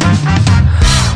[0.00, 0.33] Thank you.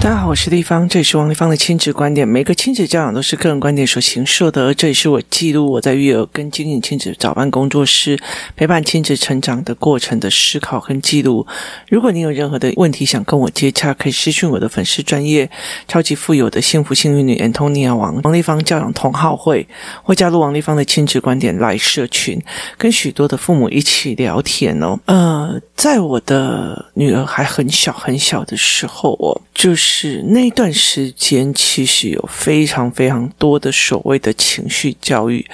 [0.00, 2.26] 大家好，我是丽芳，这里是王丽芳的亲子观点。
[2.26, 8.16] 每个亲子教养都是个人观点所形设的，这里是我记录我在育儿跟经营亲子早班工作室
[8.54, 11.44] 陪伴亲子成长的过程的思考跟记录。
[11.88, 15.50] 如果你有任何的问题想跟我接洽，可以私讯我的粉丝专业
[15.88, 19.66] 超级富有的幸福幸运女 Antonia 王王丽芳教养同好会，
[20.04, 22.40] 会加入王丽芳的亲子观点来社群，
[22.78, 24.96] 跟许多的父母一起聊天哦。
[25.06, 29.87] 呃，在我的女儿还很小很小的时候哦，就是。
[29.90, 35.46] 是那段时间，其实有非常非常多的所谓的情绪教育。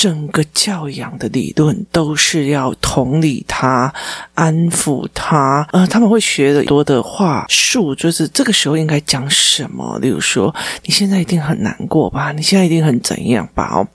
[0.00, 3.92] 整个教养的理论都是要同理他、
[4.32, 9.98] 安抚他，呃，他们会学的多的话术，就是这个时候应该讲什么？
[10.00, 10.54] 例如说，
[10.84, 12.32] 你现在一定很难过吧？
[12.32, 13.70] 你现在一定很怎样吧？
[13.74, 13.86] 哦，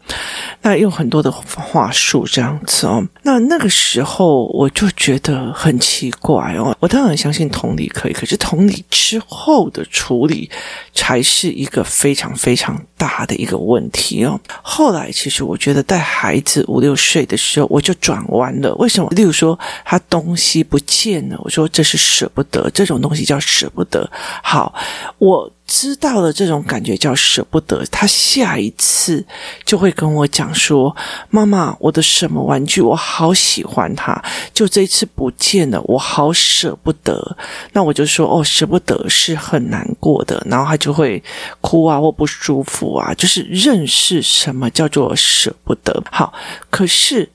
[0.62, 3.04] 那用很多的话术这样子哦。
[3.24, 6.78] 那那个时候我就觉得很奇怪哦。
[6.80, 10.48] 我当然相信同理可以，可是同理之后的处理
[10.94, 14.40] 才是一个非常非常大的一个问题哦。
[14.62, 18.76] 后来其实我觉得在孩子五六岁的时候，我就转弯了。
[18.76, 19.10] 为什么？
[19.12, 24.12] 例如说，他东西不见了，我说这是舍不得，这种东西叫舍不得。
[24.44, 24.76] 好，
[25.20, 25.50] 我。
[25.68, 29.26] 知道了这种感觉叫舍不得，他下一次
[29.66, 30.96] 就会跟我讲说
[31.30, 37.36] ：“妈妈，我的什么玩具我好喜欢它，就这一次不见了，我好舍不得。”
[37.74, 41.22] 那我就说：“哦，舍不得是很难过的。”然后他就会
[41.62, 46.04] 哭啊或不舒服啊，就是认识什么叫做舍不得。
[46.12, 46.34] 好，
[46.70, 47.30] 可是。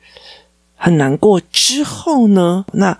[0.82, 2.64] 很难过之后呢？
[2.72, 2.98] 那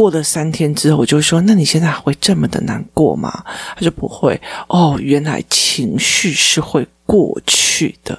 [0.00, 3.44] 过了三天之后，我就说：“那你现在还会这么的难过吗？”
[3.76, 6.88] 他说：“不会。”哦，原来情绪是会。
[7.10, 8.16] 过去的，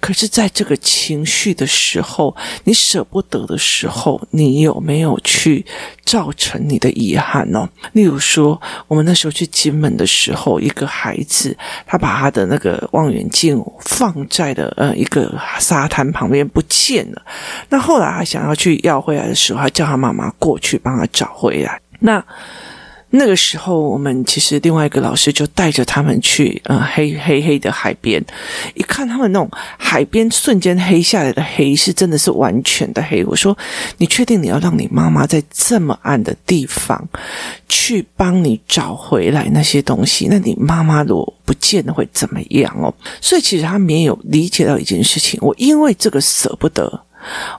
[0.00, 2.34] 可是在这个情绪的时候，
[2.64, 5.62] 你舍不得的时候，你有没有去
[6.06, 7.68] 造成你的遗憾呢？
[7.92, 11.54] 例如说，我们那时候去金门的时候，一个孩子
[11.86, 17.20] 他把他的那个望远镜放在了呃一个沙滩旁边不见了。
[17.68, 21.80] 那后来他想要去要回来的时候，他叫他妈妈过去帮他找回来。
[22.00, 22.24] 那
[23.14, 28.24] 那个时候，我们其实另外一个老师就带着他们去，呃，黑黑黑的海边，
[28.72, 29.46] 一看他们那种
[29.76, 33.22] 海边瞬间黑下来的黑，是真的是完全的黑。
[33.26, 33.54] 我说
[33.98, 37.06] ：“你确定你要让你妈妈在这么暗的地方
[37.68, 40.28] 去帮你找回来那些东西？
[40.30, 42.88] 那你妈妈如果不见了会怎么样哦？”
[43.20, 47.04] 所以其实他没有理解到一件事情，我因为这个舍不得，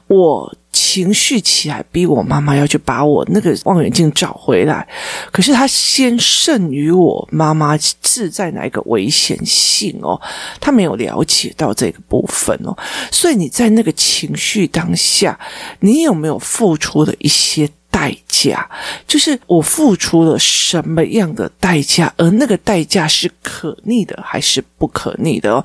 [0.07, 0.55] 我。
[0.75, 4.87] 情绪起来，逼我妈妈要去把我那个望远镜找回来。
[5.31, 10.19] 可是他先胜于我妈妈是在哪一个危险性哦，
[10.59, 12.75] 他没有了解到这个部分哦。
[13.11, 15.39] 所以你在那个情绪当下，
[15.79, 17.69] 你有没有付出了一些？
[17.93, 18.67] 代价
[19.07, 25.63] 就是我付出了什么样的代价，而那个代价是可逆的还是不可逆的哦？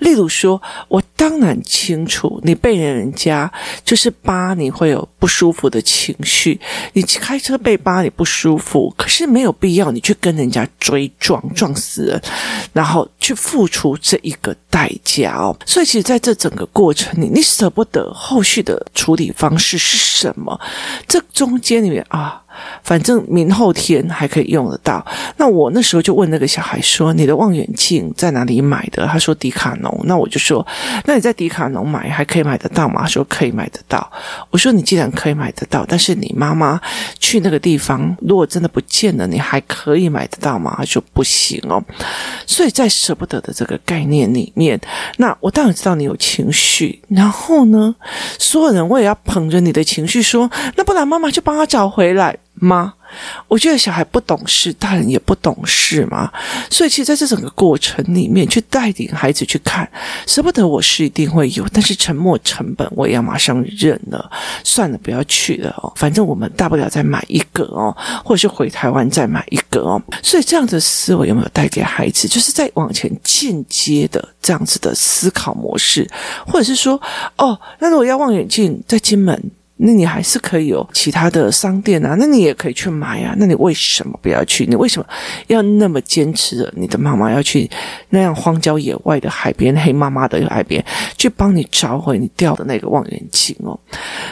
[0.00, 3.50] 例如说，我当然清楚，你被人家
[3.82, 6.60] 就是扒，你会有不舒服的情绪。
[6.92, 12.22] 你开车被扒，你不舒服，可是没有必要你去跟人家追撞，撞死人，
[12.74, 15.56] 然后去付出这一个代价哦。
[15.64, 20.60] 所以，其实在这整个过程里，你舍不得后续的处理方式是什么？
[21.08, 21.69] 这中间。
[21.70, 22.42] 街里面啊。
[22.82, 25.04] 反正明后天还可以用得到。
[25.36, 30.66] 那我那时候就问那个小孩说：“你的望远镜在哪里买的？”他说：“迪卡侬。”那我就说
[31.04, 34.10] ：“那你在迪卡侬买还可以买得到吗？”他说：“可以买得到。”
[34.50, 36.80] 我说：“你既然可以买得到，但是你妈妈
[37.18, 41.82] 去那个地方，如果真的不见了，你还可以买得到吗？”他说：“不行哦。”
[42.46, 44.80] 所以在舍不得的这个概念里面，
[45.16, 47.00] 那我当然知道你有情绪。
[47.08, 47.94] 然后呢，
[48.38, 52.94] 所有人我也要捧着你的情绪说：“那不然妈妈就帮他找回来。”吗？
[53.48, 56.30] 我觉得小孩不懂事，大人也不懂事嘛。
[56.70, 59.90] 所以，其实在这整个过程里面，去带领孩子去看，
[60.28, 64.30] 舍不得我是一定会有，但是沉没成本我也要马上认了。
[64.62, 70.00] 算了，不要去了哦，反正我们大不了再买一个哦，或者是回台湾再买一个哦。
[70.22, 72.28] 所以，这样的思维有没有带给孩子？
[72.28, 76.08] 就是在往前进阶的这样子的思考模式，
[76.46, 77.00] 或者是说，
[77.36, 79.50] 哦，那如果要望远镜在金门。
[79.82, 83.34] 那你还是可以有其他的商店啊，那你也可以去买啊。
[83.38, 84.66] 那你为什么不要去？
[84.66, 85.08] 你为什么
[85.46, 87.68] 要那么坚持着你的妈妈要去
[88.10, 90.84] 那样荒郊野外的海边，黑妈妈的海边
[91.16, 93.78] 去帮你找回你掉的那个望远镜哦？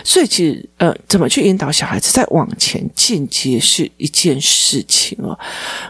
[0.05, 5.39] 所以其实呃，怎么去引导小孩子再往前进阶是一件事情哦。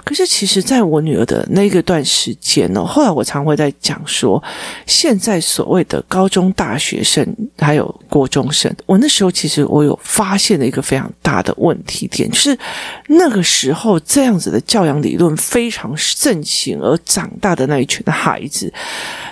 [0.05, 4.41] 可是其实在我女儿的那个段时间哦，后来我常会在讲说，
[4.87, 7.27] 现在所谓的高中大学生
[7.59, 9.48] 还有国中生，我那时候其实。
[9.49, 12.57] 其实我有发现了一个非常大的问题点，就是
[13.07, 18.71] 那个时候这样子的教养理论非常盛行而长大的那一群的孩子，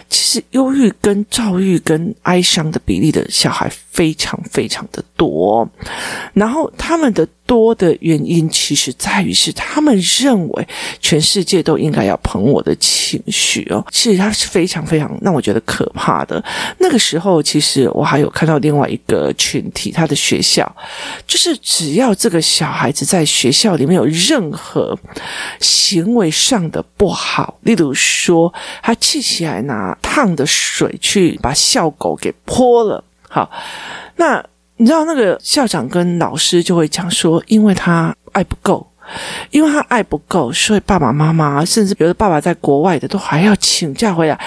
[0.09, 5.69] 其实忧郁跟躁郁跟哀伤的比例的小孩非常非常的多，
[6.35, 7.27] 然后他们的。
[7.47, 10.69] 多的原因，其实在于是他们认为
[11.01, 13.87] 全世界都应该要捧我的情绪哦。
[13.93, 16.45] 其实他是非常非常让我觉得可怕的。
[16.79, 20.69] 那个时候，其实我还有看到另外一个群体，他的学校
[21.25, 24.99] 就是只要这个小孩子在学校里面有任何
[25.61, 33.51] 行为上的不好，例如说他气起来拿烫的水去把校狗给泼了，好，
[34.17, 34.45] 那。
[34.79, 38.87] 你知道那个校长跟老师就会讲说，因为他爱不够，
[39.51, 44.39] 因为他爱不够，所以爸爸妈妈甚至比如爸爸在国外的都还要请假回来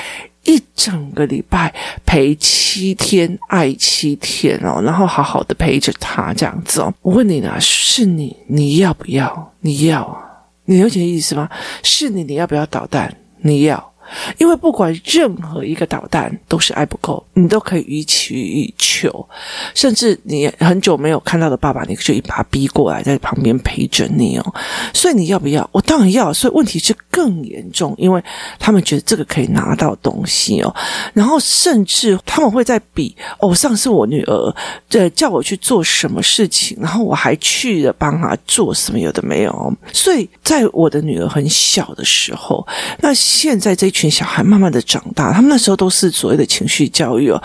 [0.44, 1.74] 一整个礼拜
[2.06, 6.94] 陪七天，爱七天哦，然后好好的陪着他这样子哦。
[7.02, 9.52] 我问你呢，是你，你要不要？
[9.62, 10.22] 你要啊？
[10.66, 11.50] 你了解意思吗？
[11.82, 13.12] 是你，你要不要捣蛋？
[13.42, 13.89] 你要。
[14.38, 19.28] 因为不管任何一个导弹都是爱不够，你都可以予取予求，
[19.74, 24.54] 甚至你很久没有看到的爸爸，你就一把逼过来在旁边陪着你哦。
[24.94, 25.68] 所以你要不要？
[25.72, 26.34] 我当然要。
[26.34, 28.24] 所以问题是更严重，因为
[28.60, 30.74] 他们觉得这个可以拿到东西哦，
[31.14, 34.56] 然后甚至他们会在比哦，上次我女儿
[34.92, 39.74] 呃叫我去做什么事情，然后我还去了帮她做什么，有的没有。
[39.92, 42.66] 所以在我的女儿很小的时候，
[43.00, 47.44] 那现在这群小孩慢慢的长大，他们那时候都是所谓的情绪教育哦。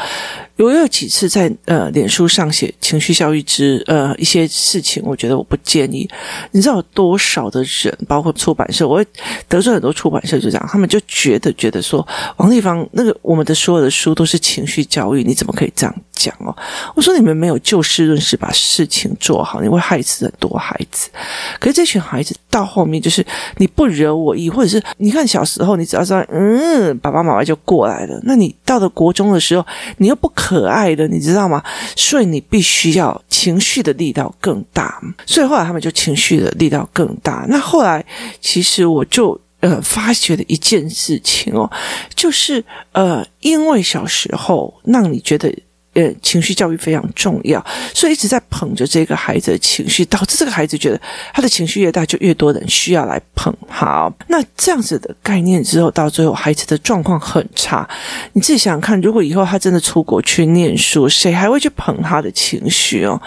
[0.56, 6.08] 我有几次在呃脸书上写情绪教育之呃一些事情，我觉得我不建议。
[6.52, 9.06] 你知道有多少的人，包括出版社，我会
[9.48, 12.06] 得罪很多出版社，就这样，他们就觉得觉得说
[12.36, 16.56] 王丽芳那个我们的所有的书都是情绪教育，你怎么可以这样讲哦？
[16.94, 21.10] 我说你们没有就事论事把事情做好，你会害死很多孩子。
[21.58, 29.66] 可是这群孩子到后面就是你不惹我意，或者是你看小时候你只要说嗯，爸爸妈妈就过来了，那你到了国中的时候，
[29.96, 30.43] 你又不可。
[30.46, 31.62] 可爱的，你知道吗？
[31.96, 35.00] 所以你必须要情绪的力道更大。
[35.24, 37.46] 所以后来他们就情绪的力道更大。
[37.48, 38.04] 那后来
[38.42, 41.70] 其实我就呃发觉了一件事情哦，
[42.14, 42.62] 就是
[42.92, 45.50] 呃，因为小时候让你觉得。
[45.94, 47.64] 呃，情绪教育非常重要，
[47.94, 51.00] 所以一直在捧着这个孩子的情绪，导致这个孩子觉得
[51.32, 53.54] 他的情绪越大，就越多人需要来捧。
[53.68, 57.88] 好，那这样子的概念之后，到最后孩子的状况很差。
[58.32, 63.20] 你自己想想看，如果以后他真的出国去念书，谁还会去捧他的情绪哦？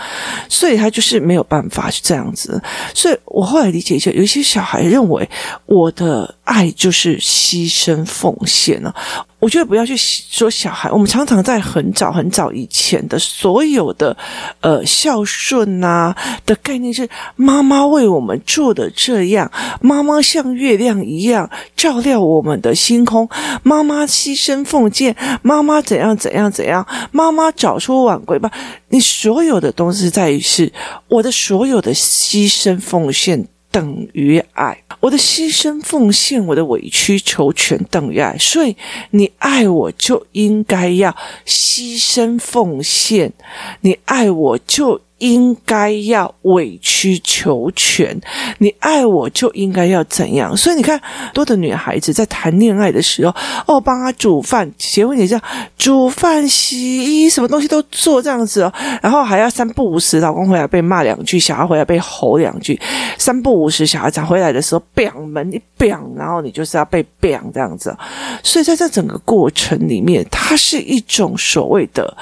[0.49, 2.61] 所以他就是没有办法是这样子。
[2.93, 5.29] 所以我后来理解一下，有一些小孩认为
[5.65, 8.93] 我的爱就是牺牲奉献呢。
[9.39, 14.17] 我觉得不要去说小孩，我们常常在很早很早以前的所有的
[14.61, 23.29] 呃孝顺呐、啊、的概念是妈妈为我们做的这样，妈妈像月亮一样照亮我们的星空，
[23.61, 28.51] 妈妈牺牲奉献，妈妈怎样怎样怎样，妈妈早出晚归吧。
[28.89, 30.73] 你所有的东西在于是
[31.07, 33.47] 我的所有的牺牲奉献。
[33.71, 38.75] 等于爱，我的牺牲奉献，我的委曲求全等于爱，所以
[39.11, 41.15] 你爱我就应该要
[41.45, 43.33] 牺牲奉献，
[43.81, 45.01] 你爱我就。
[45.19, 48.19] 应该要委曲求全，
[48.59, 50.55] 你爱我就应该要怎样？
[50.55, 50.99] 所以你看，
[51.33, 55.43] 多的女孩子在谈恋爱的时候，哦，帮她煮饭，结婚也这样，
[55.77, 62.79] 煮饭、洗衣，什么东西都做这样子哦，然后还要三不五时，老公回来被骂两句，小孩回来被吼两句，
[63.17, 67.95] 三不五时，小孩长回来的时候，bang 门一 bang，然后你就是要被 bang 这样子，
[68.43, 72.15] 所以在这整个过程里面，它是一种所谓的。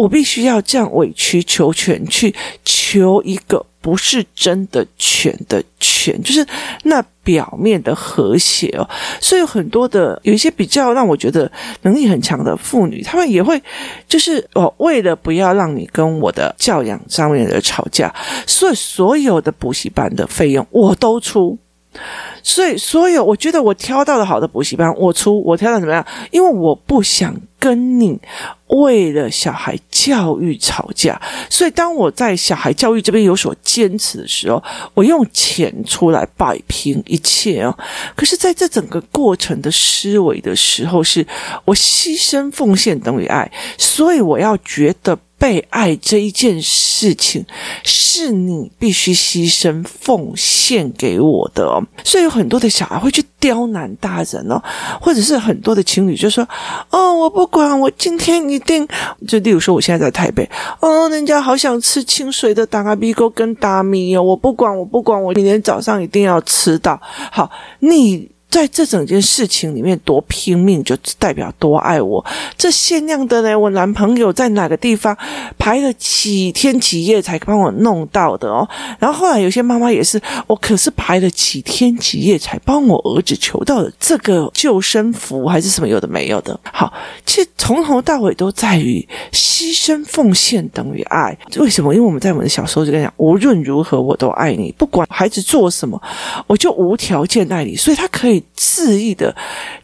[0.00, 6.46] 我必须要这样委曲求全去求一个不是真的全的全，就是
[6.84, 8.88] 那表面的和谐哦。
[9.20, 11.50] 所以有很多的有一些比较让我觉得
[11.82, 13.62] 能力很强的妇女，她们也会
[14.08, 18.10] 就是哦，为了不要让你跟我的教养上面的吵架，
[18.46, 21.58] 所以所有的补习班的费用我都出。
[22.42, 26.04] 所以，所有我觉得我挑到的好的补习班，我出，我挑到怎么样？
[26.30, 28.18] 因为我不想跟你
[28.68, 31.20] 为了小孩教育吵架。
[31.50, 34.62] 所以，当我在小孩教育这边有所坚持的时候，
[34.94, 37.76] 我用钱出来摆平一切哦。
[38.14, 41.26] 可是，在这整个过程的思维的时候，是
[41.64, 45.18] 我牺牲奉献等于爱，所以我要觉得。
[45.40, 47.42] 被爱这一件事情，
[47.82, 51.82] 是你必须牺牲奉献给我的。
[52.04, 54.62] 所以有很多的小孩会去刁难大人哦，
[55.00, 56.46] 或者是很多的情侣就说
[56.92, 58.86] ：“哦，我不管，我今天一定……
[59.26, 60.46] 就例如说，我现在在台北，
[60.80, 67.00] 哦，人家好想吃清水的打咖米沟跟大米哦，我不管，我不管，我明天早上一定要吃到。
[67.32, 72.24] 好，你。”在这整件事情里面多拼命，就代表多爱我。
[72.58, 75.16] 这限量的呢，我男朋友在哪个地方
[75.56, 78.68] 排了几天几夜才帮我弄到的哦。
[78.98, 86.58] 然后后来有些妈妈也是，我可是排了几天几夜才帮我儿子求到的这个救生符还是什么有的没有的。
[86.72, 86.92] 好，
[87.24, 91.38] 其实从头到尾都在于牺牲奉献等于爱。
[91.56, 91.94] 为什么？
[91.94, 96.02] 因为我们在我们的小时候就跟讲，无论如何我都爱你，不管孩子做什么，
[96.48, 97.76] 我就无条件爱你。
[97.76, 98.39] 所以他可以。
[98.56, 99.34] 肆意的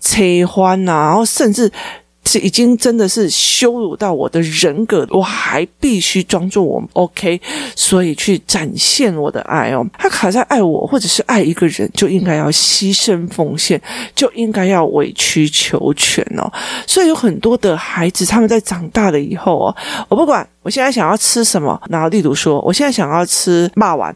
[0.00, 1.70] 扯欢呐，然后甚至
[2.24, 7.40] 是已经真的是羞辱到我的人格，我还必须装作我 OK，
[7.76, 9.86] 所以去展现我的爱哦。
[9.96, 13.80] 他卡在爱我，或者是爱一个人，就应该要牺牲奉献，
[14.14, 16.52] 就应该要委曲求全哦。
[16.84, 19.76] 所以有很多的孩子，他们在长大了以后哦，
[20.08, 24.12] 我不管我现在想要吃什么，然后例如说，我现在想要吃霸王。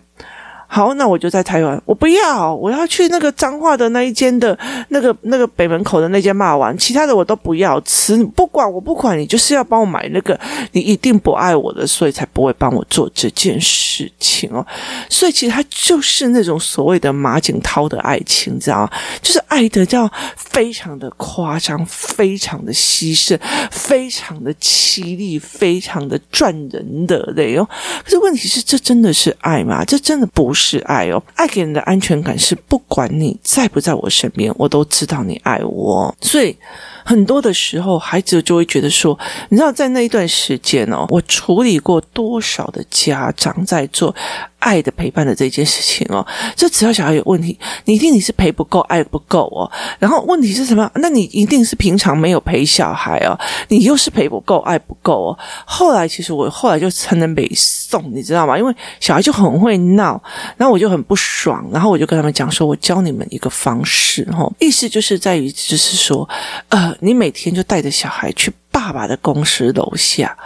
[0.73, 4.57] 好，那我就在台湾，我不要，我要去那个彰化的那一间的，
[4.91, 10.39] 那个那个北门口的那间骂完，其他的我都不要吃，不管我不管你，就是要帮我买那个，
[10.71, 14.65] 你一定不爱我的，所以才不会帮我做这件事情哦。
[15.09, 18.91] 所以其实他就是那种所谓的马景涛的爱情，你知道吗？
[19.21, 23.37] 就是爱的叫非常的夸张，非常的牺牲，
[23.73, 27.69] 非常的凄厉，非常的赚人的泪哦。
[28.05, 29.85] 可是问题是，这真的是爱吗？
[29.85, 30.60] 这真的不是。
[30.61, 36.15] 是爱哦，爱给人的安全感是不管你在不在我身边，我都知道你爱我。
[36.21, 36.55] 所以
[37.03, 44.15] 很多的时候，孩子就会觉得说，你知道，在那一段时间哦，我处理过多少的家长在做。
[44.61, 46.25] 爱的陪伴的这件事情哦，
[46.55, 49.71] 就只要小孩有问题，你一定你是陪不够，爱不够哦。
[49.99, 50.89] 然后问题是什么？
[50.95, 53.37] 那你一定是平常没有陪小孩哦，
[53.69, 55.39] 你又是陪不够，爱不够哦。
[55.65, 58.57] 后来其实我后来就成了北宋，你知道吗？
[58.57, 60.23] 因为小孩就很会闹，
[60.57, 66.29] 然后我就很不爽，然后我就跟他们讲说，我教你们一个方式哈，意思就是在于就是说，
[66.69, 68.53] 呃，你每天就带着小孩去。
[68.91, 70.37] 爸爸的公司楼下，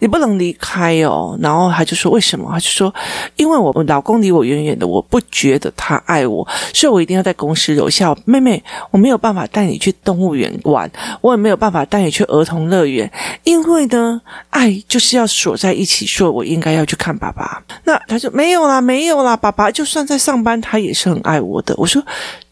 [0.00, 1.38] 你不能离开哦。
[1.40, 2.92] 然后他就说：“为什么？”他就说
[3.36, 6.44] ：“因为我老公离我远远的，我不觉得他爱我，
[6.74, 8.12] 所以我一定要在公司楼下。
[8.24, 10.90] 妹妹，我没有办法带你去动物园玩，
[11.20, 13.08] 我也没有办法带你去儿童乐园，
[13.44, 16.04] 因为呢，爱就是要锁在一起。
[16.04, 17.62] 说我应该要去看爸爸。
[17.84, 21.72] 那他说没有啦，没有啦，爸爸就算在上班，他也是很爱我的。
[21.78, 22.02] 我说，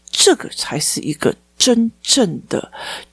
[0.09, 2.71] 这个才是一个真正的。”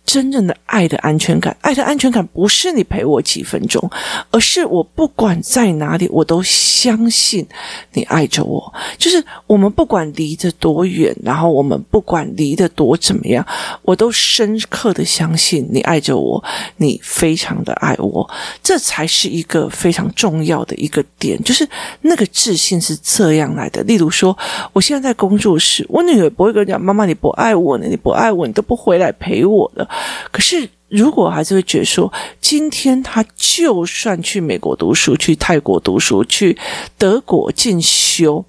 [0.08, 3.90] 真正的爱的安全感，爱的安全感不是你陪我几分钟，
[4.30, 7.46] 而是我不管在哪里，我都相信
[7.92, 8.72] 你爱着我。
[8.96, 13.46] 就是我们不管离得多远，然后我们不管离得多怎么样，
[13.82, 16.42] 我都深刻的相信你爱着我，
[16.78, 18.26] 你非常的爱我。
[18.62, 21.68] 这才是一个非常重要的一个点，就是
[22.00, 23.82] 那个自信是这样来的。
[23.82, 24.34] 例如说，
[24.72, 29.88] 我现在在工作室，我女儿不会跟我讲：“妈妈，你不爱我呢，你不爱我，你都不回来陪我了。”
[30.32, 36.56] 可是，如果孩子会觉得说，今天他就算去美国读书、去泰国读书、去
[36.96, 38.44] 德国进修，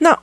[0.00, 0.18] 那。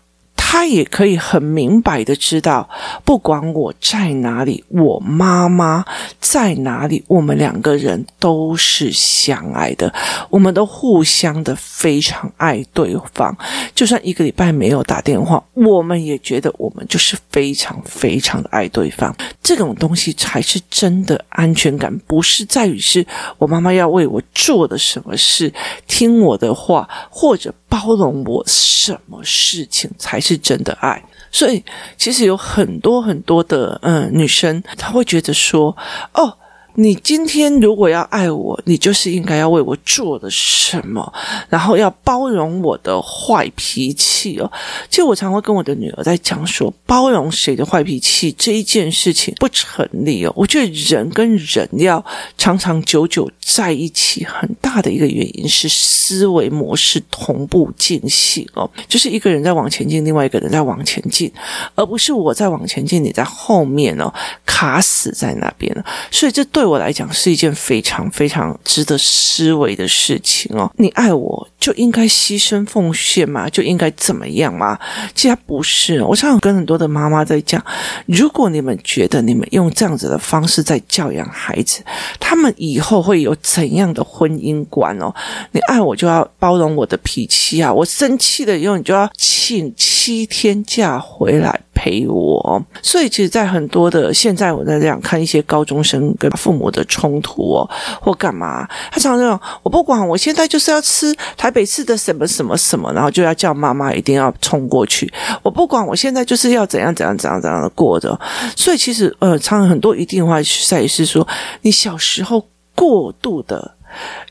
[0.53, 2.69] 他也可以很明白的知道，
[3.03, 5.83] 不管我在哪里，我妈妈
[6.19, 9.91] 在哪里，我们两个人都是相爱的，
[10.29, 13.35] 我们都互相的非常爱对方。
[13.73, 19.11] 就算一个礼拜没有打电话，我们也觉得我们就是非常非常的爱对方。
[19.41, 23.03] 这种东西才是真的安全感，不是在于是
[23.39, 25.51] 我妈妈要为我做的什么事，
[25.87, 31.63] 听我的话，或者包容我什么事情才是真的爱，所以
[31.97, 35.75] 其实有很多很多的嗯女生，她会觉得说，
[36.13, 36.37] 哦。
[36.75, 41.13] 你今天如果要爱我，你就是应该要为我做的什么，
[41.47, 44.51] 然后要包容我的坏脾气哦。
[44.89, 50.33] 其实我常会跟我的女儿在讲说，包容谁的坏脾气这一件事情不成立哦。
[50.35, 52.03] 我觉得人跟人要
[52.39, 61.31] 长长久久在一起，很大的一个原因是思维模式同步进行哦，就是一个人在往前进，另外一个人在往前进，
[61.75, 64.11] 而不是我在往前进，你在后面哦
[64.43, 65.85] 卡死在那边了。
[66.09, 66.62] 所以这对。
[66.63, 70.71] 对我来讲是一件非常非常值得思维的事情哦。
[70.77, 74.79] 你爱我就应该牺牲奉献嘛，就应该怎么样嘛？
[75.13, 76.01] 其实不是。
[76.01, 77.61] 我常常跟很多的妈妈在讲，
[78.05, 81.83] 如果你们觉得你们用这样子的方式在教养孩子，
[82.17, 85.13] 他们以后会有怎样的婚姻观哦？
[85.51, 91.59] 你爱我就要包容我的脾气啊，我生气了以后你就要请七天假回来。
[91.83, 105.11] 陪我，所以其实，在很多的现在，我在这样看一些高中生跟父母的冲突哦，或干嘛，他常常这种，我不管，我现在就是要吃台北市的什么什么什么，然后就要叫妈妈一定要冲过去，
[105.41, 108.17] 我不管，我现在就是要怎样怎样怎样怎样的过的，
[108.55, 111.27] 所以其实呃，常常很多一定会在于是说，
[111.63, 113.75] 你小时候过度的。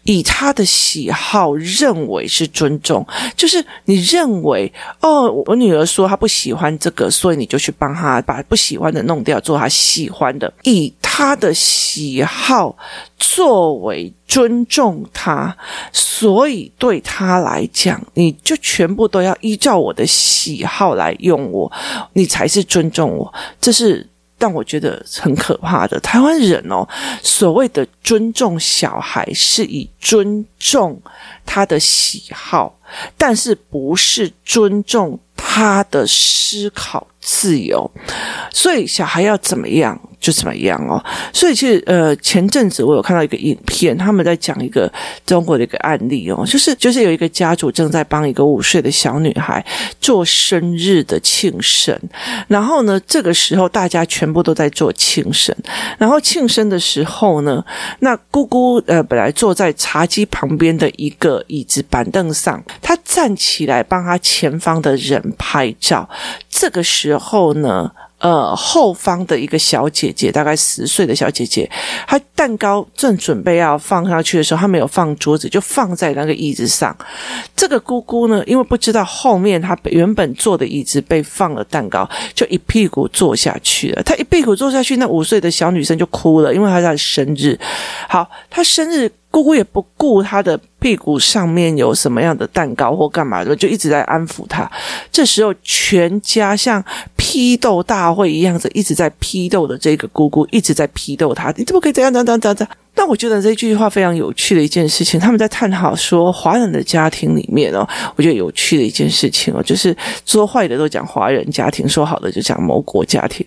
[0.04, 10.52] 以他的喜好认为是尊重，就是你认为哦，我女儿说她不喜欢这个，所以你就去帮她把不喜欢的弄掉，做她喜欢的。
[10.62, 12.76] 以他的喜好
[13.19, 15.57] 作为尊重他，
[15.92, 21.71] 所以对他来讲，你就全部都要依照我的喜好来用我，
[22.14, 23.33] 你才是尊重我。
[23.61, 24.09] 这是。
[24.42, 26.84] 但我觉得很可怕的，台湾人哦，
[27.22, 31.00] 所谓的尊重小孩，是以尊重
[31.46, 32.76] 他的喜好，
[33.16, 37.90] 但是不是尊重他的思考自由，
[38.52, 40.00] 所以小孩要怎么样？
[40.22, 44.88] 就怎么样哦，所以其实呃，前阵子我有看到一个影片，他们在讲一个
[45.26, 49.64] 中国的一个案例哦，就是就是有一个家族正在帮一个五岁的小女孩
[50.00, 51.99] 做生日的庆生，
[52.46, 55.52] 然后呢，这个时候大家全部都在做庆生，
[55.99, 57.61] 然后庆生的时候呢，
[57.99, 66.09] 那姑姑呃本来坐在茶几旁边的一个椅子板凳上，她站起来帮她前方的人拍照，
[66.49, 67.90] 这个时候呢。
[68.23, 71.69] 呃，后方的一个小姐姐，大概十岁的小姐姐，
[72.07, 76.97] 她蛋糕正准备要放下去的时候，她没有放桌子，就放在那个椅子上。
[77.57, 84.02] 这个姑姑呢，因为不知道后面她原本坐的椅子被放了蛋糕，就一屁股坐下去了。
[84.04, 87.59] 她一屁股坐下去，那五岁的小女生就哭了，因为她在生日。
[88.09, 89.11] 好，她生日。
[89.32, 94.70] 姑姑也不顾她的屁股上面有什么样的蛋糕或干嘛的，就一直在安抚她。
[95.10, 96.84] 这时候，全家像
[97.16, 101.52] 批斗大会一样子，一直在批斗的这个姑姑一直在批斗她。
[101.56, 102.12] 你怎么可以这样？
[102.12, 102.26] 这样？
[102.26, 102.40] 这样？
[102.40, 102.68] 这样？
[103.04, 103.12] 那？
[103.12, 109.94] 我觉得这句话非常有趣的一件事情，他们在探讨说华人的家庭里面哦，我觉得有趣的一件事情哦，就是
[110.25, 113.44] 说坏的都讲华人家庭，说好的就讲某国家庭。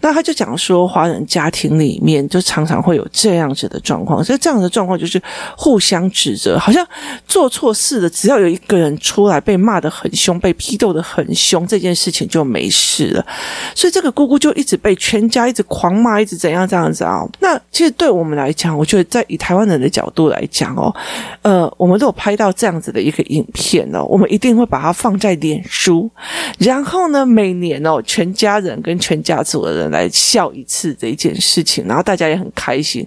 [0.00, 5.20] 那他就讲说华人家庭里面就常常会有这样子的状况，所以这样的状况就是
[5.56, 6.86] 互相指责，好像
[7.26, 13.26] 做错事的，只要有一个人出来被骂得很凶，被批斗得很凶，这件事情就没事了。
[13.74, 17.26] 所以这个姑姑就一直被全家一直狂骂，一直怎样这样子啊？
[17.40, 18.97] 那其实对我们来讲，我觉得。
[19.04, 20.94] 在以台湾人的角度来讲哦，
[21.42, 26.10] 呃，我们都有拍到这样子的一个影片哦，我们一定会把它放在脸书，
[26.58, 33.06] 然后呢，每年哦，全家人跟全家族的人来笑一次这一件事情，然后大家也很开心，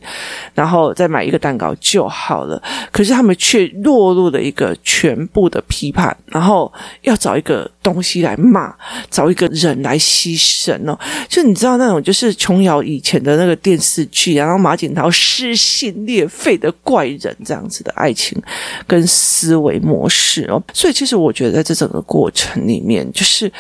[0.54, 2.62] 然后再买一个蛋糕就好了。
[2.92, 8.74] 可是他们却落入了一个全部的批判，然后要找一个东西来骂，
[9.10, 10.98] 找一个人来牺牲哦。
[11.28, 18.40] 就你知道那种，就是琼瑶以前的那个电视剧，然后马景涛失心裂肺的怪人这样子的爱情
[18.86, 20.62] 跟思维模式哦。
[20.74, 23.52] 所以其实我觉得在这整个过程里面，就是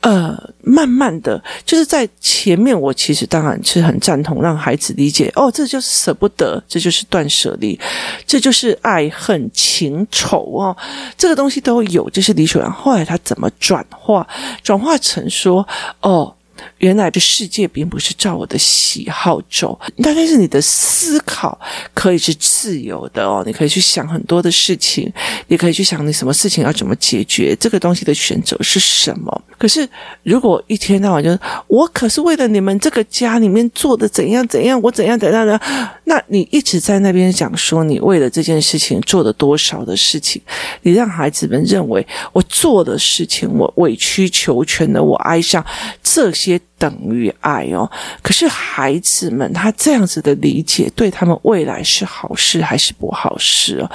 [0.00, 7.78] 呃，慢慢的就是在前面，我其实当然是很赞同让孩子理解哦，这就是舍不得，这就是断舍离，
[8.26, 10.76] 这就是爱恨情仇哦，
[11.16, 14.26] 这个东西都有，就是李雪然后来他怎么转化，
[14.64, 15.66] 转化成说
[16.00, 16.34] 哦。
[16.78, 21.58] 原来这世界并不是照我的喜好走，大概是你的思考
[21.92, 25.12] 可以是自由的哦，你可以去想很多的事情，
[25.48, 29.42] 也可以去想你什么事情要怎么解决，这个东西的选择是什么。
[29.58, 29.88] 可是
[30.22, 35.60] 如果一天到晚就是我可是为了你们这个家里面做的怎样怎样，我怎样怎样的，
[36.04, 40.40] 那你一直在那边讲说你为了这件事情做了多少的事情，
[40.82, 45.64] 你让孩子们认为我做的事情，我委曲求全的，我哀伤
[46.02, 46.60] 这些。
[46.78, 47.90] 等于爱哦，
[48.22, 53.90] 可是孩子们他这样子的理解，对他们未来是好事还是不好事哦？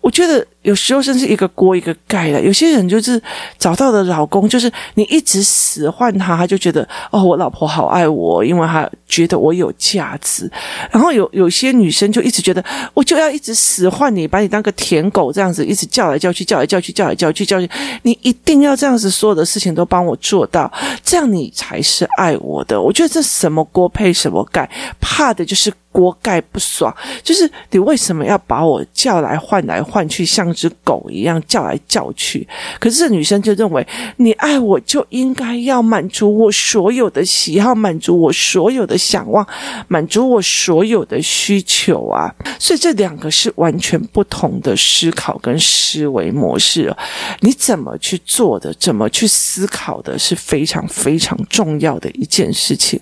[0.00, 0.46] 我觉得。
[0.66, 3.22] 有时候甚至一个锅一个盖的，有些人就是
[3.56, 10.50] 找到的老公，就是你一直使唤他，他就觉得哦，我老婆好爱我，因为他觉得我有价值。
[10.90, 12.62] 然后有 有些女生就一直觉得，
[12.94, 17.70] 我就要一直使唤你，把你当个舔狗这样子，一直叫来叫去，叫来叫去，叫来叫去，叫去，
[18.02, 20.68] 你一定要这样子，所有的事情都帮我做到，
[21.04, 22.82] 这样你才是爱我的。
[22.82, 24.68] 我觉得这什么锅配什么盖，
[25.00, 32.46] 怕的就是锅盖不爽，就是你为什么要把我叫来换来换去，像只狗一样叫来叫去？
[32.78, 33.86] 可是这女生就认为，
[34.18, 39.46] 你爱我就应该要满足我所有的喜好，满足我所有的想望，
[39.88, 42.30] 满足我所有的需求啊！
[42.58, 46.94] 所以这两个是完全不同的思考跟思维模式。
[47.40, 53.00] 你怎么去做的，怎么去思考的，是非常非常重要的一件事情。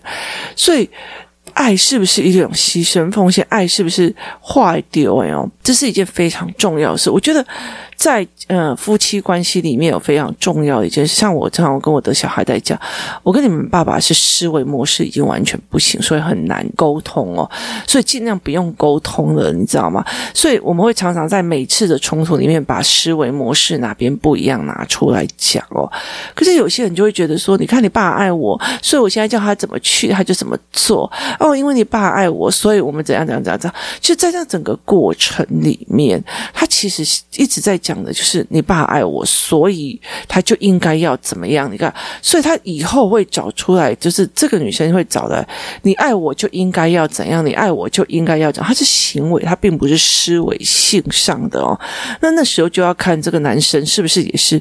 [0.55, 0.89] 所以。
[1.55, 3.45] 爱是不是一种牺牲奉献？
[3.49, 5.19] 爱是不是坏丢？
[5.19, 7.09] 哎呦，这是一件非常重要的事。
[7.11, 7.45] 我觉得。
[7.97, 12.79] 在呃夫妻关系里面有非常重要的一件事，像我常常跟我的小孩在讲，
[13.23, 17.49] 我跟你们爸爸是思维模式已经完全不行，所以很难沟通哦，
[17.87, 20.05] 所以尽量不用沟通了，你知道吗？
[20.35, 25.91] 所以我们会常常在每次的冲突里面把思维模式哪边不一样拿出来讲哦。
[26.35, 31.11] 可是有些人就会觉得说，你看你爸爱我，所以我现在叫他怎么去他就怎么做
[31.45, 33.81] 哦，因为你爸爱我，所以我们怎样怎样怎样怎样。
[34.01, 36.21] 就在这整个过程里面，
[36.53, 37.03] 他其实
[37.37, 37.79] 一直在。
[37.85, 41.71] 讲的就是你爸爱我，所以他就应该要怎么样？
[41.71, 45.47] 你看，所以他以后会找出来，就是这个女生会找的。
[45.83, 47.45] 你爱我就应该要怎样？
[47.45, 48.67] 你爱我就应该要怎样？
[48.67, 51.79] 他是行为，他并不是思维性上的哦。
[52.23, 54.59] 那那时候就要看这个男生是不是也是。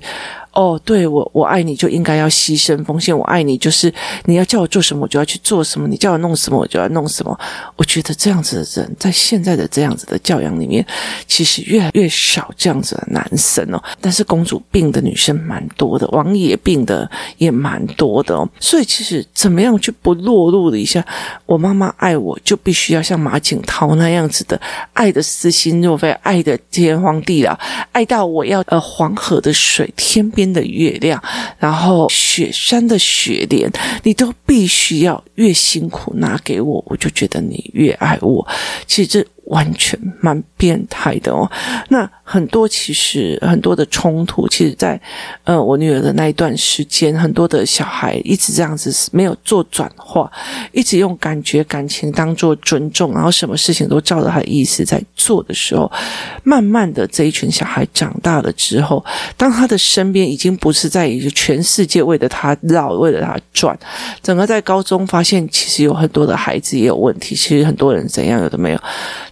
[0.54, 3.92] 哦，对，我我爱你就应该要牺牲奉献，我爱你就是
[4.26, 7.38] 你要叫我做什么我就要去做什么，你叫我弄什么我就要弄什么。
[7.76, 10.86] 我觉得这样子的人在现在的这样子的教养里面，
[11.28, 13.84] 其实越来越少这样子的男生哦。
[14.00, 18.48] 但是公主病的女生蛮多的，王爷病的也蛮多的哦。
[18.60, 21.04] 所以其实怎么样去不落入了一下，
[21.48, 24.60] 我妈妈爱我就必须要像马景涛那样子的
[24.94, 27.58] 爱的撕心裂肺，爱的天荒地老，
[27.92, 31.22] 爱到我要呃黄河的水天边的月亮，
[31.58, 33.72] 然后雪山的雪莲，
[34.04, 38.46] 你都必须要越辛苦拿给我，我就觉得你越爱我。
[38.88, 41.50] 其实完全蛮变态的哦。
[41.90, 42.10] 那。
[42.26, 45.00] 很多其实很多的冲突，其实在
[45.44, 50.32] 呃我女儿的那一段时间，很多的小孩一直这样子没有做转化，
[50.72, 55.92] 一直用感觉感情当做尊重，然后什么事情都照着他的意思在做的时候，
[56.44, 59.04] 慢慢的这一群小孩长大了之后，
[59.36, 63.78] 当他的身边已经不是在一个全世界为了他绕，为了他转，
[64.24, 68.80] 整个在高中发现其实有很多的孩子也有问题，其实很多人怎样有的没有，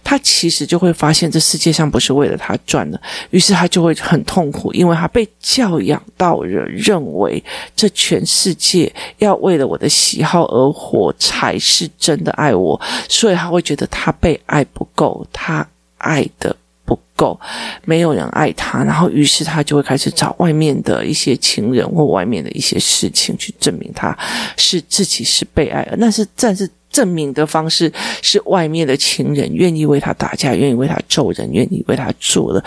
[0.04, 2.82] 他其实就会发现这世界上不是为了他转。
[3.30, 7.42] 于是他就会很痛苦，因为他被教养到了认为
[7.76, 15.66] 这全世界要为了我的喜好而活才是真的爱我，所以他会觉得他被爱不够，他
[15.98, 17.38] 爱的不够，
[17.84, 24.16] 没有人爱他，然后于是他就会开始找外面的一些情人或外面的一些事情去证明他
[24.56, 26.68] 是自己是被爱的，那是但是。
[26.92, 32.62] 证明的方式是外面的情人愿意为他打架，愿意为他揍人，愿意为他做的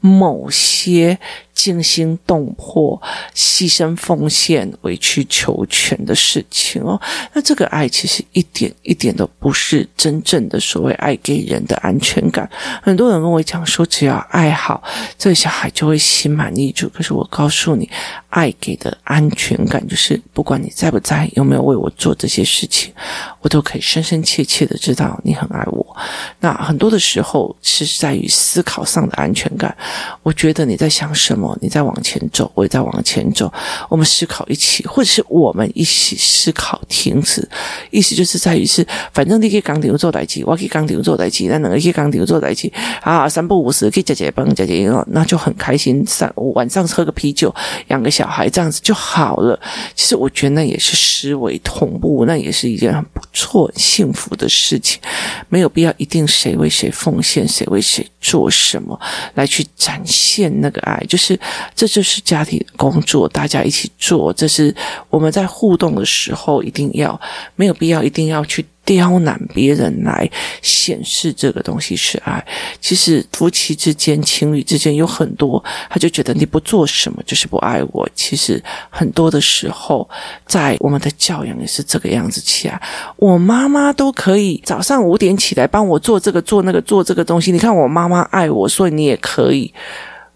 [0.00, 1.18] 某些。
[1.58, 3.02] 惊心动魄、
[3.34, 6.96] 牺牲奉献、委曲求全的事情哦，
[7.32, 12.48] 那这个爱其实一点一点都不是真正的所谓爱给人的安全感。
[12.80, 14.80] 很多人跟我讲说，只要爱好，
[15.18, 16.88] 这个小孩就会心满意足。
[16.90, 17.90] 可是我告诉你，
[18.28, 22.94] 爱给的安全感就是，不管你在不在，有没有为我做这些事情，
[23.40, 25.96] 我都可以深深切切的知道你很爱我。
[26.38, 29.76] 那很多的时候是在于思考上的安全感。
[30.22, 31.56] 我觉得你在想什么？
[31.60, 33.52] 你在往前走，我也在往前走。
[33.88, 37.46] 我们思考一起，或者是我们一起思考停止。
[37.90, 42.70] 意思就是在于是，反正你可以钢铁做代志，我可以钢铁做代志，那两个可以钢铁做代志
[43.02, 46.04] 啊，三不五时可以姐姐帮姐姐，那就很开心。
[46.06, 47.54] 三晚上喝个啤酒，
[47.88, 49.58] 养个小孩，这样子就好了。
[49.94, 53.04] 其实我觉得那也是思维同步，那也是一件很
[53.38, 55.00] 错、幸福的事情。
[55.48, 58.98] 没有必要一定谁为谁奉献，谁为谁做什么
[59.34, 61.38] 来去展现那个爱，就是。
[61.74, 64.32] 这就是家庭工作，大家一起做。
[64.32, 64.74] 这是
[65.08, 67.18] 我们在互动的时候，一定要
[67.54, 70.26] 没有必要，一定要去刁难别人来
[70.62, 72.42] 显示这个东西是爱。
[72.80, 78.08] 其实夫妻之间、情侣之间有很多，他就觉得你不做什么就是不爱我。
[78.14, 80.08] 其实很多的时候，
[80.46, 82.80] 在我们的教养也是这个样子起来。
[83.16, 87.52] 我妈妈都可以早上五点起来帮我做这个、做那个、做这个东西。
[87.52, 89.70] 你看我妈妈爱我，所以你也可以。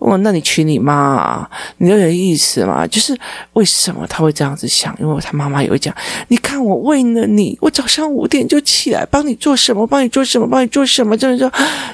[0.02, 1.50] 哦，那你娶你妈啊？
[1.78, 2.86] 你有点意思嘛？
[2.86, 3.16] 就是
[3.52, 4.96] 为什么他会这样子想？
[5.00, 5.94] 因为他妈妈也会讲，
[6.28, 11.50] 你看我为了你，我早上五点就起来帮你做什么，帮你做什么，帮你做什么，就是说，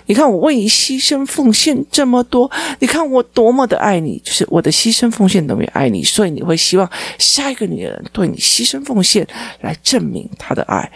[0.07, 9.27] 你看我为你牺牲奉献这么多，你看我多么的爱你，就是我的牺牲奉献等于爱你，所以你会希望下一个女人对你牺牲奉献
[9.61, 10.91] 来证明她的爱。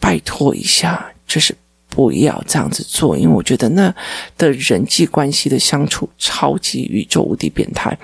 [0.00, 1.54] 拜托一下，这是。
[1.90, 3.94] 不要这样子做，因为我觉得那
[4.38, 7.94] 的人际关系的相处超级宇宙无敌变态，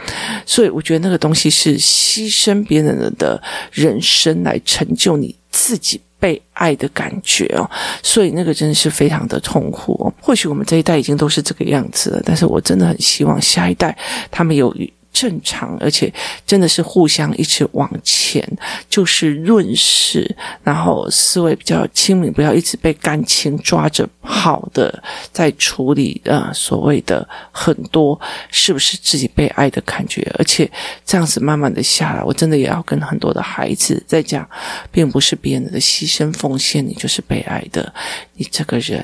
[0.44, 3.40] 所以我觉得那个东西是牺牲别人的
[3.72, 7.70] 人生来成就你自己被爱的感觉哦，
[8.02, 10.12] 所以那个真的是非常的痛苦哦。
[10.20, 13.96] 或许我们这一代已经都是这个样子了，但是我真的很希望下一代
[14.30, 14.74] 他们有。
[15.16, 16.12] 正常，而且
[16.46, 18.46] 真的是互相一直往前，
[18.90, 25.02] 就是论事，然后思维比较清明，不要一直被感情抓着跑的，
[25.32, 30.70] 在处理呃所谓的很多是不是自己被爱的感觉，而且
[31.06, 34.46] 这样子慢慢的下来，我真的也要跟很多的孩子在讲，
[34.90, 37.90] 并不是别人的牺牲奉献，你就是被爱的，
[38.34, 39.02] 你这个人，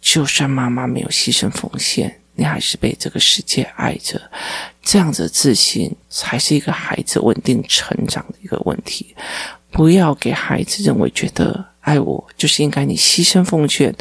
[0.00, 2.20] 就算妈妈没有牺牲奉献。
[2.38, 4.20] 你还是被这个世界爱着，
[4.80, 9.12] 这样子自信才是一个孩子稳定成长的一个问题。
[9.72, 13.92] 不要给孩子认为觉得爱我就是应该你牺牲奉献、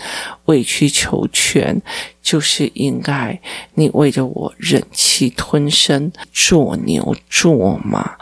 [0.46, 1.82] 委曲求全，
[2.22, 3.38] 就是应该
[3.74, 8.16] 你为着我忍气吞声、做牛做马，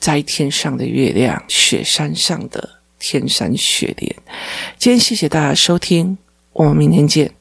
[0.00, 4.16] 摘天上的月亮、雪山上的天山雪莲。
[4.78, 6.16] 今天谢谢大家收听，
[6.54, 7.34] 我们明天见。